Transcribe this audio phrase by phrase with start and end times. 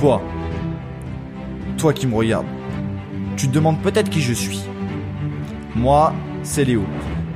[0.00, 0.22] Toi,
[1.76, 2.46] toi qui me regardes,
[3.36, 4.62] tu te demandes peut-être qui je suis.
[5.76, 6.84] Moi, c'est Léo.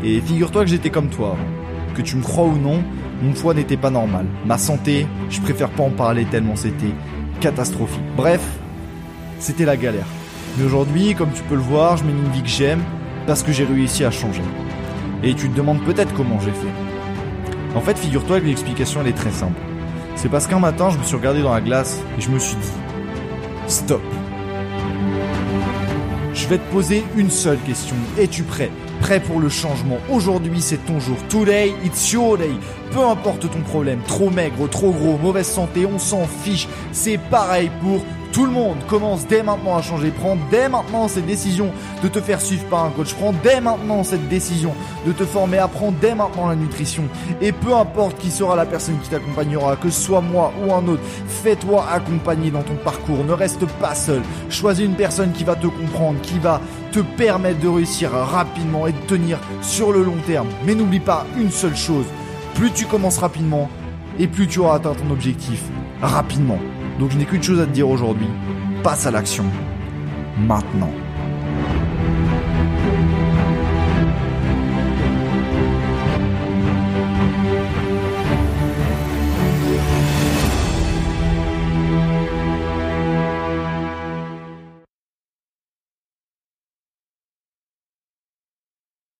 [0.02, 1.36] Et figure-toi que j'étais comme toi.
[1.94, 2.82] Que tu me crois ou non,
[3.22, 4.24] mon foie n'était pas normal.
[4.46, 6.94] Ma santé, je préfère pas en parler tellement c'était
[7.38, 8.00] catastrophique.
[8.16, 8.40] Bref,
[9.38, 10.06] c'était la galère.
[10.56, 12.80] Mais aujourd'hui, comme tu peux le voir, je mène une vie que j'aime
[13.26, 14.40] parce que j'ai réussi à changer.
[15.22, 17.76] Et tu te demandes peut-être comment j'ai fait.
[17.76, 19.60] En fait, figure-toi que l'explication elle est très simple.
[20.16, 22.56] C'est parce qu'un matin, je me suis regardé dans la glace et je me suis
[22.56, 22.72] dit
[23.66, 24.02] Stop.
[26.32, 27.96] Je vais te poser une seule question.
[28.18, 28.70] Es-tu prêt?
[29.04, 31.18] Prêt pour le changement Aujourd'hui, c'est ton jour.
[31.28, 32.54] Today, it's your day.
[32.90, 36.66] Peu importe ton problème, trop maigre, trop gros, mauvaise santé, on s'en fiche.
[36.90, 38.00] C'est pareil pour
[38.34, 40.10] tout le monde commence dès maintenant à changer.
[40.10, 41.70] Prends dès maintenant cette décision
[42.02, 43.14] de te faire suivre par un coach.
[43.14, 44.74] Prends dès maintenant cette décision
[45.06, 45.58] de te former.
[45.58, 47.04] Apprends dès maintenant la nutrition.
[47.40, 50.84] Et peu importe qui sera la personne qui t'accompagnera, que ce soit moi ou un
[50.88, 53.22] autre, fais-toi accompagner dans ton parcours.
[53.24, 54.22] Ne reste pas seul.
[54.50, 56.60] Choisis une personne qui va te comprendre, qui va
[56.94, 60.46] te permettre de réussir rapidement et de tenir sur le long terme.
[60.64, 62.06] Mais n'oublie pas une seule chose.
[62.54, 63.68] Plus tu commences rapidement,
[64.20, 65.60] et plus tu auras atteint ton objectif
[66.00, 66.60] rapidement.
[67.00, 68.28] Donc je n'ai qu'une chose à te dire aujourd'hui.
[68.84, 69.44] Passe à l'action.
[70.38, 71.03] Maintenant.